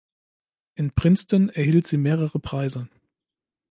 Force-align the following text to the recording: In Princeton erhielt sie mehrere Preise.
In 0.73 0.93
Princeton 0.95 1.49
erhielt 1.49 1.85
sie 1.85 1.97
mehrere 1.97 2.39
Preise. 2.39 2.89